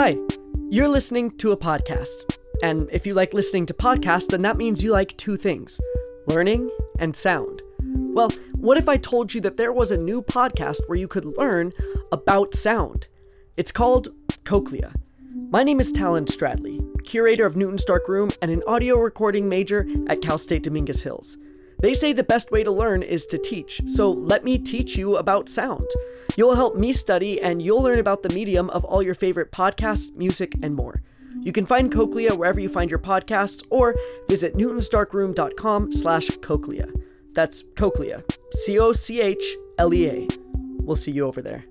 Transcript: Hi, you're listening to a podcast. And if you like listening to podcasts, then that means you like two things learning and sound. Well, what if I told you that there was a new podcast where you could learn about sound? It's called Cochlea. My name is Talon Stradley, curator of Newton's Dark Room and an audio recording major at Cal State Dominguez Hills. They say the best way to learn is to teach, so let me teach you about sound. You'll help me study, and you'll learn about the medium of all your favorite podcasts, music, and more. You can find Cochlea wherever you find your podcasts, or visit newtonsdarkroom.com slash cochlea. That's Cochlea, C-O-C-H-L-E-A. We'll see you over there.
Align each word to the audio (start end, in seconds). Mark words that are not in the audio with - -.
Hi, 0.00 0.16
you're 0.70 0.86
listening 0.86 1.36
to 1.38 1.50
a 1.50 1.56
podcast. 1.56 2.38
And 2.62 2.88
if 2.92 3.04
you 3.04 3.14
like 3.14 3.34
listening 3.34 3.66
to 3.66 3.74
podcasts, 3.74 4.28
then 4.28 4.42
that 4.42 4.56
means 4.56 4.80
you 4.80 4.92
like 4.92 5.16
two 5.16 5.36
things 5.36 5.80
learning 6.28 6.70
and 7.00 7.16
sound. 7.16 7.62
Well, 7.82 8.30
what 8.60 8.78
if 8.78 8.88
I 8.88 8.96
told 8.96 9.34
you 9.34 9.40
that 9.40 9.56
there 9.56 9.72
was 9.72 9.90
a 9.90 9.98
new 9.98 10.22
podcast 10.22 10.82
where 10.86 10.96
you 10.96 11.08
could 11.08 11.36
learn 11.36 11.72
about 12.12 12.54
sound? 12.54 13.08
It's 13.56 13.72
called 13.72 14.10
Cochlea. 14.44 14.94
My 15.50 15.64
name 15.64 15.80
is 15.80 15.90
Talon 15.90 16.26
Stradley, 16.26 16.78
curator 17.02 17.44
of 17.44 17.56
Newton's 17.56 17.84
Dark 17.84 18.06
Room 18.06 18.30
and 18.40 18.52
an 18.52 18.62
audio 18.68 18.98
recording 18.98 19.48
major 19.48 19.84
at 20.08 20.22
Cal 20.22 20.38
State 20.38 20.62
Dominguez 20.62 21.02
Hills. 21.02 21.36
They 21.80 21.92
say 21.92 22.12
the 22.12 22.22
best 22.22 22.52
way 22.52 22.62
to 22.62 22.70
learn 22.70 23.02
is 23.02 23.26
to 23.26 23.38
teach, 23.38 23.80
so 23.88 24.12
let 24.12 24.44
me 24.44 24.58
teach 24.58 24.96
you 24.96 25.16
about 25.16 25.48
sound. 25.48 25.88
You'll 26.38 26.54
help 26.54 26.76
me 26.76 26.92
study, 26.92 27.40
and 27.40 27.60
you'll 27.60 27.82
learn 27.82 27.98
about 27.98 28.22
the 28.22 28.28
medium 28.28 28.70
of 28.70 28.84
all 28.84 29.02
your 29.02 29.16
favorite 29.16 29.50
podcasts, 29.50 30.14
music, 30.14 30.54
and 30.62 30.72
more. 30.72 31.02
You 31.40 31.50
can 31.50 31.66
find 31.66 31.90
Cochlea 31.92 32.32
wherever 32.32 32.60
you 32.60 32.68
find 32.68 32.88
your 32.88 33.00
podcasts, 33.00 33.66
or 33.70 33.96
visit 34.28 34.54
newtonsdarkroom.com 34.54 35.90
slash 35.90 36.28
cochlea. 36.40 36.86
That's 37.34 37.64
Cochlea, 37.74 38.22
C-O-C-H-L-E-A. 38.52 40.28
We'll 40.84 40.94
see 40.94 41.10
you 41.10 41.26
over 41.26 41.42
there. 41.42 41.64